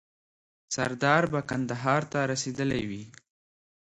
[0.75, 3.03] سردار به کندهار ته رسېدلی وي.